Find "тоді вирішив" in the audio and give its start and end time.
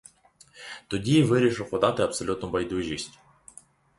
0.87-1.75